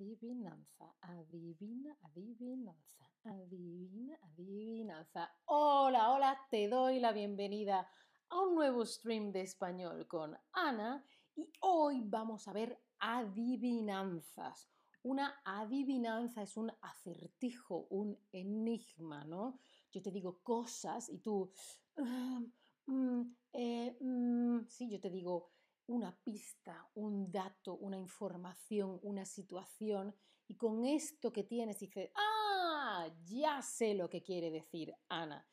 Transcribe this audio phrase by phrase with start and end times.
[0.00, 5.30] Adivinanza, adivina, adivinanza, adivina, adivinanza.
[5.44, 7.86] Hola, hola, te doy la bienvenida
[8.30, 11.04] a un nuevo stream de español con Ana
[11.36, 14.70] y hoy vamos a ver adivinanzas.
[15.02, 19.58] Una adivinanza es un acertijo, un enigma, ¿no?
[19.90, 21.52] Yo te digo cosas y tú...
[21.98, 22.40] Ah,
[22.86, 23.22] mm,
[23.52, 25.50] eh, mm", sí, yo te digo
[25.90, 30.14] una pista, un dato, una información, una situación,
[30.46, 35.48] y con esto que tienes dices, ah, ya sé lo que quiere decir Ana.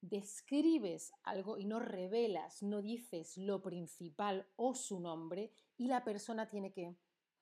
[0.00, 6.48] Describes algo y no revelas, no dices lo principal o su nombre, y la persona
[6.48, 6.96] tiene que...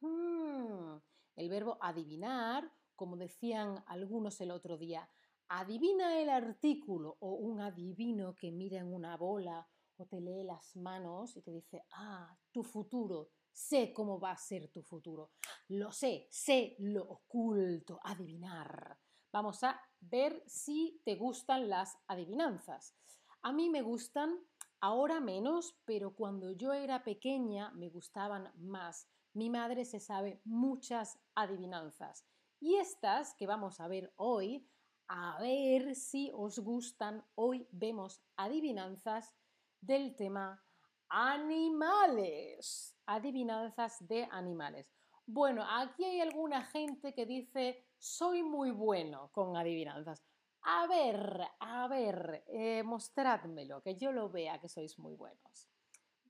[0.00, 0.96] Hmm,
[1.34, 5.10] el verbo adivinar, como decían algunos el otro día,
[5.48, 9.68] adivina el artículo o un adivino que mira en una bola
[9.98, 14.36] o te lee las manos y te dice, ah, tu futuro, sé cómo va a
[14.36, 15.32] ser tu futuro,
[15.68, 18.98] lo sé, sé lo oculto, adivinar.
[19.32, 22.94] Vamos a ver si te gustan las adivinanzas.
[23.42, 24.38] A mí me gustan,
[24.80, 29.08] ahora menos, pero cuando yo era pequeña me gustaban más.
[29.34, 32.24] Mi madre se sabe muchas adivinanzas.
[32.60, 34.68] Y estas que vamos a ver hoy,
[35.08, 39.34] a ver si os gustan, hoy vemos adivinanzas
[39.80, 40.62] del tema
[41.08, 44.86] animales, adivinanzas de animales.
[45.26, 50.24] Bueno, aquí hay alguna gente que dice, soy muy bueno con adivinanzas.
[50.62, 55.68] A ver, a ver, eh, mostrádmelo, que yo lo vea que sois muy buenos.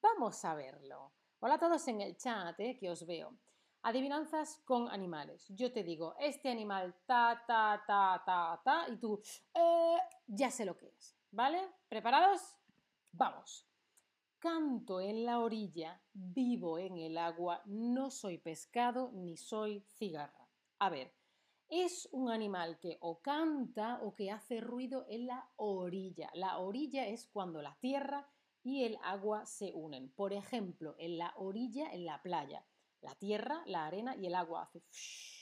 [0.01, 1.13] Vamos a verlo.
[1.41, 3.37] Hola a todos en el chat, eh, que os veo.
[3.83, 5.47] Adivinanzas con animales.
[5.49, 9.21] Yo te digo, este animal ta, ta, ta, ta, ta, y tú,
[9.55, 11.17] eh, ya sé lo que es.
[11.31, 11.69] ¿Vale?
[11.89, 12.57] ¿Preparados?
[13.13, 13.67] Vamos.
[14.39, 20.49] Canto en la orilla, vivo en el agua, no soy pescado ni soy cigarra.
[20.79, 21.13] A ver,
[21.69, 26.31] es un animal que o canta o que hace ruido en la orilla.
[26.35, 28.29] La orilla es cuando la tierra
[28.63, 30.13] y el agua se unen.
[30.13, 32.65] Por ejemplo, en la orilla, en la playa.
[33.01, 34.83] La tierra, la arena y el agua hace...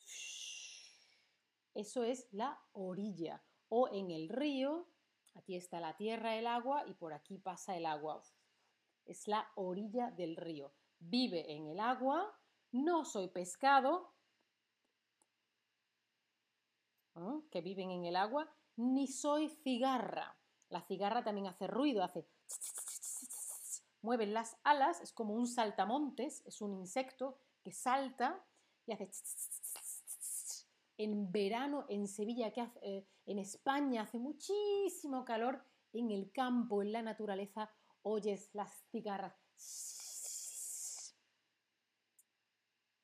[1.74, 3.44] Eso es la orilla.
[3.68, 4.88] O en el río,
[5.34, 8.22] Aquí está la tierra, el agua y por aquí pasa el agua.
[9.04, 10.72] Es la orilla del río.
[10.98, 12.38] Vive en el agua,
[12.72, 14.14] no soy pescado,
[17.50, 20.36] que viven en el agua, ni soy cigarra.
[20.68, 22.26] La cigarra también hace ruido, hace...
[24.02, 28.42] Mueven las alas, es como un saltamontes, es un insecto que salta
[28.86, 29.10] y hace
[31.02, 36.92] en verano en Sevilla, que eh, en España hace muchísimo calor, en el campo, en
[36.92, 37.70] la naturaleza,
[38.02, 39.34] oyes las cigarras.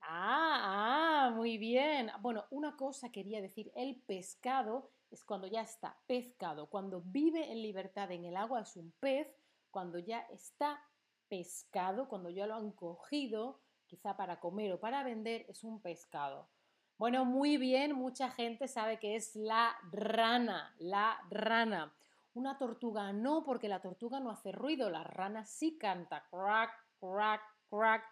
[0.02, 2.10] Ah, ah, muy bien.
[2.20, 7.62] Bueno, una cosa quería decir, el pescado es cuando ya está pescado, cuando vive en
[7.62, 9.26] libertad en el agua es un pez,
[9.70, 10.80] cuando ya está
[11.28, 16.50] pescado, cuando ya lo han cogido, quizá para comer o para vender, es un pescado.
[16.98, 21.94] Bueno, muy bien, mucha gente sabe que es la rana, la rana.
[22.32, 27.42] Una tortuga no, porque la tortuga no hace ruido, la rana sí canta, crack, crack,
[27.68, 28.02] crack.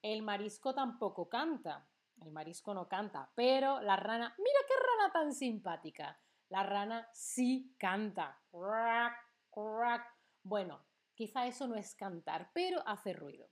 [0.00, 1.86] El marisco tampoco canta,
[2.22, 6.18] el marisco no canta, pero la rana, mira qué rana tan simpática.
[6.48, 9.14] La rana sí canta, crack,
[9.50, 10.06] crack.
[10.42, 10.80] Bueno,
[11.14, 13.46] quizá eso no es cantar, pero hace ruido.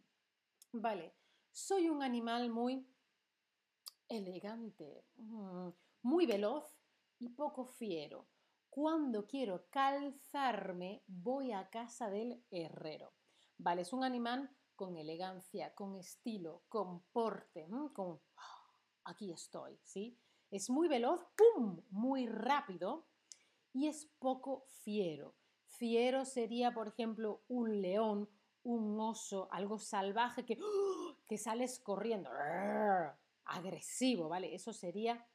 [0.73, 1.15] Vale,
[1.53, 2.87] soy un animal muy
[4.11, 5.69] elegante, mm,
[6.03, 6.77] muy veloz
[7.19, 8.27] y poco fiero.
[8.69, 13.15] Cuando quiero calzarme, voy a casa del herrero.
[13.57, 18.73] Vale, es un animal con elegancia, con estilo, con porte, mm, con ah,
[19.05, 20.19] aquí estoy, ¿sí?
[20.51, 21.83] Es muy veloz, ¡pum!
[21.91, 23.07] muy rápido
[23.73, 25.37] y es poco fiero.
[25.67, 28.29] Fiero sería, por ejemplo, un león,
[28.65, 31.17] un oso, algo salvaje que, ¡oh!
[31.27, 32.31] que sales corriendo
[33.51, 34.55] agresivo, ¿vale?
[34.55, 35.27] Eso sería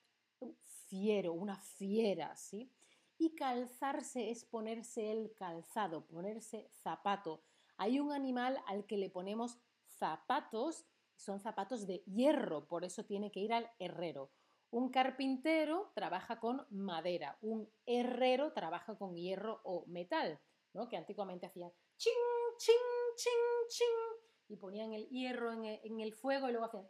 [0.88, 2.72] fiero, una fiera, ¿sí?
[3.18, 7.44] Y calzarse es ponerse el calzado, ponerse zapato.
[7.78, 10.86] Hay un animal al que le ponemos zapatos,
[11.16, 14.32] son zapatos de hierro, por eso tiene que ir al herrero.
[14.70, 20.42] Un carpintero trabaja con madera, un herrero trabaja con hierro o metal,
[20.74, 20.90] ¿no?
[20.90, 22.14] que antiguamente hacían ching,
[22.58, 22.76] ching,
[23.16, 23.88] ching, ching,
[24.50, 26.88] y ponían el hierro en el, en el fuego y luego hacían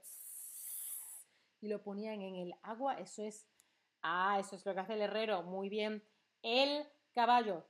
[1.65, 2.93] y lo ponían en el agua.
[2.95, 3.47] Eso es,
[4.01, 5.43] ah, eso es lo que hace el herrero.
[5.43, 6.03] Muy bien.
[6.41, 7.65] El caballo.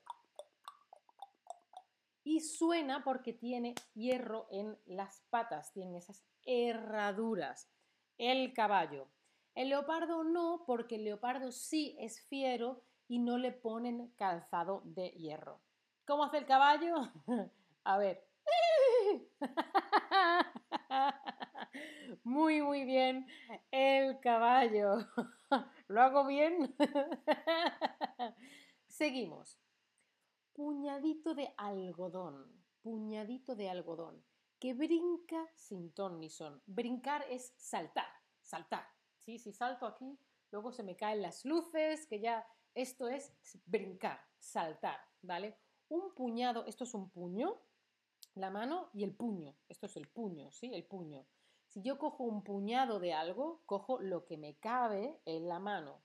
[2.23, 7.69] Y suena porque tiene hierro en las patas, tiene esas herraduras.
[8.17, 9.07] El caballo.
[9.53, 15.09] El leopardo no, porque el leopardo sí es fiero y no le ponen calzado de
[15.11, 15.61] hierro.
[16.05, 17.11] ¿Cómo hace el caballo?
[17.83, 18.27] A ver.
[22.23, 23.27] Muy, muy bien.
[23.71, 24.97] El caballo.
[25.87, 26.75] ¿Lo hago bien?
[28.87, 29.59] Seguimos.
[30.53, 32.63] Puñadito de algodón.
[32.81, 34.23] Puñadito de algodón.
[34.59, 36.61] Que brinca sin ton ni son.
[36.65, 38.07] Brincar es saltar.
[38.41, 38.85] Saltar.
[39.19, 39.39] ¿Sí?
[39.39, 40.17] Si salto aquí,
[40.51, 43.33] luego se me caen las luces, que ya esto es
[43.65, 45.57] brincar, saltar, ¿vale?
[45.87, 47.57] Un puñado, esto es un puño,
[48.35, 49.55] la mano y el puño.
[49.69, 50.73] Esto es el puño, ¿sí?
[50.73, 51.25] El puño.
[51.75, 56.01] Si yo cojo un puñado de algo, cojo lo que me cabe en la mano,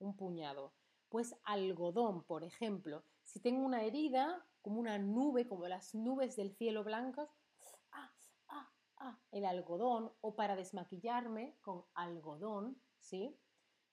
[0.00, 0.74] un puñado.
[1.08, 6.56] Pues algodón, por ejemplo, si tengo una herida, como una nube, como las nubes del
[6.56, 7.30] cielo blancas,
[7.92, 8.10] ah,
[8.48, 13.38] ah, ah, el algodón, o para desmaquillarme con algodón, ¿sí?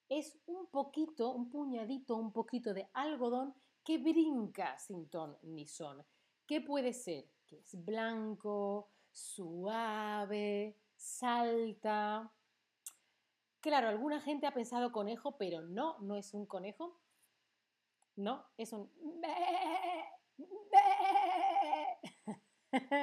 [0.10, 3.54] Es un poquito, un puñadito, un poquito de algodón
[3.84, 6.04] que brinca sin ton ni son.
[6.48, 7.30] ¿Qué puede ser?
[7.46, 12.32] Que es blanco, suave, salta.
[13.60, 17.00] Claro, alguna gente ha pensado conejo, pero no, no es un conejo.
[18.16, 18.92] No, es un...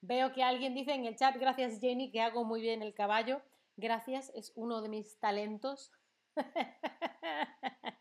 [0.00, 3.42] Veo que alguien dice en el chat, gracias Jenny, que hago muy bien el caballo.
[3.76, 5.92] Gracias, es uno de mis talentos.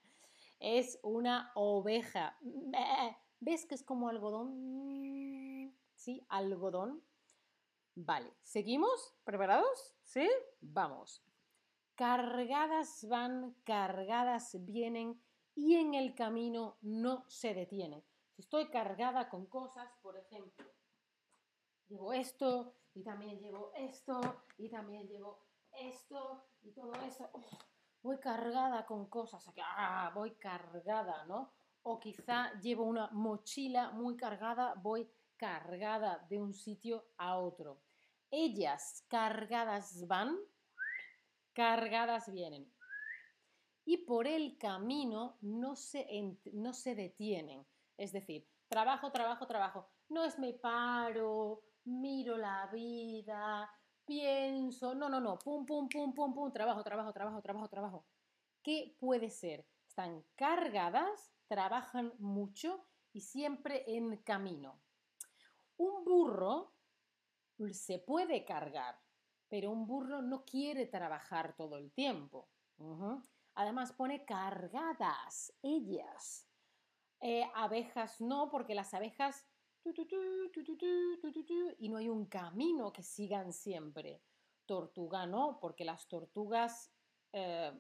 [0.59, 2.37] es una oveja.
[3.39, 5.73] ¿Ves que es como algodón?
[5.95, 7.03] Sí, algodón.
[7.97, 9.15] Vale, ¿seguimos?
[9.23, 9.95] ¿Preparados?
[10.03, 10.29] ¿Sí?
[10.59, 11.23] Vamos.
[11.95, 15.23] Cargadas van, cargadas vienen
[15.55, 18.03] y en el camino no se detienen.
[18.33, 20.65] Si estoy cargada con cosas, por ejemplo,
[21.87, 24.19] llevo esto y también llevo esto
[24.57, 25.39] y también llevo
[25.71, 27.29] esto y todo eso.
[28.03, 31.53] voy cargada con cosas, ah, voy cargada, ¿no?
[31.83, 35.24] O quizá llevo una mochila muy cargada, voy cargada
[36.29, 37.81] de un sitio a otro.
[38.31, 40.37] Ellas cargadas van,
[41.53, 42.71] cargadas vienen.
[43.85, 46.07] Y por el camino no se,
[46.53, 47.65] no se detienen.
[47.97, 49.89] Es decir, trabajo, trabajo, trabajo.
[50.09, 53.69] No es me paro, miro la vida,
[54.05, 54.95] pienso.
[54.95, 55.37] No, no, no.
[55.37, 56.51] Pum, pum, pum, pum, pum.
[56.51, 58.05] Trabajo, trabajo, trabajo, trabajo, trabajo.
[58.63, 59.67] ¿Qué puede ser?
[59.87, 64.84] Están cargadas, trabajan mucho y siempre en camino.
[65.77, 66.73] Un burro
[67.71, 68.99] se puede cargar,
[69.47, 72.49] pero un burro no quiere trabajar todo el tiempo.
[73.55, 76.47] Además pone cargadas, ellas.
[77.21, 79.47] Eh, abejas no, porque las abejas
[81.77, 84.21] y no hay un camino que sigan siempre.
[84.65, 86.91] Tortuga no, porque las tortugas
[87.31, 87.71] eh,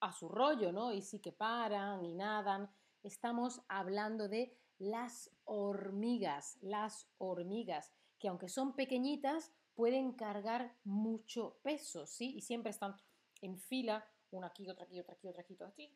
[0.00, 0.92] a su rollo, ¿no?
[0.92, 2.70] Y sí que paran y nadan.
[3.02, 12.06] Estamos hablando de las hormigas, las hormigas que aunque son pequeñitas, pueden cargar mucho peso,
[12.06, 12.36] ¿sí?
[12.36, 12.96] Y siempre están
[13.40, 15.94] en fila, una aquí, otra aquí, otra aquí, otra aquí.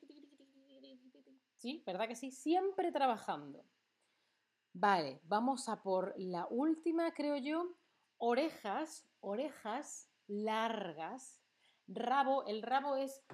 [1.57, 1.83] ¿Sí?
[1.87, 2.31] ¿Verdad que sí?
[2.31, 3.65] Siempre trabajando.
[4.73, 7.77] Vale, vamos a por la última, creo yo.
[8.19, 11.43] Orejas, orejas largas.
[11.89, 13.25] Rabo, el rabo es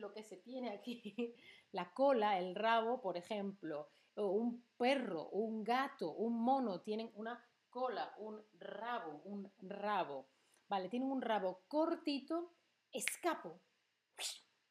[0.00, 1.34] lo que se tiene aquí.
[1.72, 3.90] La cola, el rabo, por ejemplo.
[4.26, 10.28] Un perro, un gato, un mono tienen una cola, un rabo, un rabo.
[10.68, 12.54] Vale, tiene un rabo cortito,
[12.92, 13.60] escapo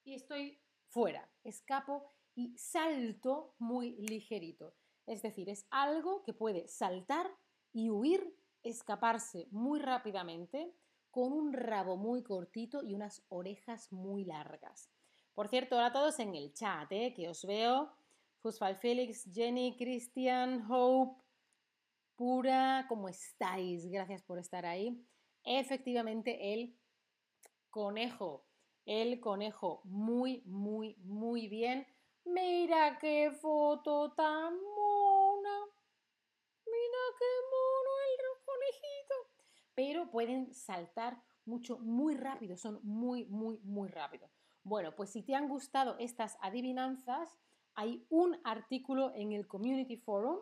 [0.04, 4.76] y estoy fuera, escapo y salto muy ligerito.
[5.06, 7.30] Es decir, es algo que puede saltar
[7.74, 10.74] y huir, escaparse muy rápidamente
[11.12, 14.90] con un rabo muy cortito y unas orejas muy largas.
[15.34, 17.14] Por cierto, ahora todos en el chat, ¿eh?
[17.14, 17.97] que os veo.
[18.48, 21.22] Fusfal Félix, Jenny, Christian, Hope,
[22.16, 23.86] Pura, ¿cómo estáis?
[23.90, 25.06] Gracias por estar ahí.
[25.44, 26.80] Efectivamente, el
[27.70, 28.48] conejo,
[28.86, 31.86] el conejo, muy, muy, muy bien.
[32.24, 35.66] Mira qué foto tan mona.
[36.66, 39.16] Mira qué mono el conejito.
[39.76, 44.32] Pero pueden saltar mucho, muy rápido, son muy, muy, muy rápidos.
[44.64, 47.38] Bueno, pues si te han gustado estas adivinanzas,
[47.78, 50.40] hay un artículo en el Community Forum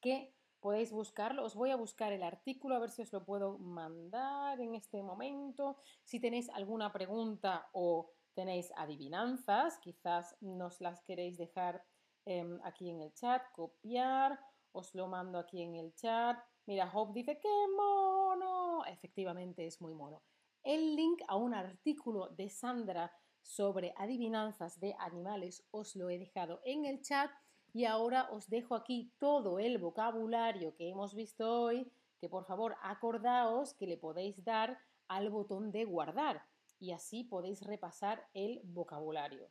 [0.00, 1.44] que podéis buscarlo.
[1.44, 5.02] Os voy a buscar el artículo a ver si os lo puedo mandar en este
[5.02, 5.78] momento.
[6.04, 11.82] Si tenéis alguna pregunta o tenéis adivinanzas, quizás nos las queréis dejar
[12.26, 14.38] em, aquí en el chat, copiar,
[14.72, 18.84] os lo mando aquí en el chat Mira, Hope dice, ¡qué mono!
[18.84, 20.22] Efectivamente es muy mono.
[20.62, 23.10] El link a un artículo de Sandra
[23.42, 27.30] sobre adivinanzas de animales os lo he dejado en el chat
[27.72, 32.76] y ahora os dejo aquí todo el vocabulario que hemos visto hoy, que por favor
[32.82, 36.42] acordaos que le podéis dar al botón de guardar
[36.78, 39.50] y así podéis repasar el vocabulario.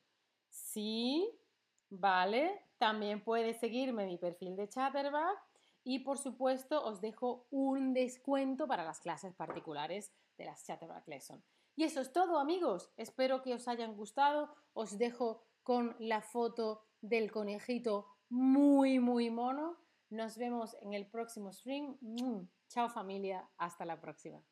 [0.49, 1.29] Sí,
[1.89, 5.39] vale, también puedes seguirme en mi perfil de Chatterback
[5.83, 11.43] y por supuesto os dejo un descuento para las clases particulares de las Chatterback Lesson.
[11.81, 16.85] Y eso es todo amigos, espero que os hayan gustado, os dejo con la foto
[17.01, 19.79] del conejito muy muy mono.
[20.11, 21.97] Nos vemos en el próximo stream.
[22.67, 24.43] Chao familia, hasta la próxima.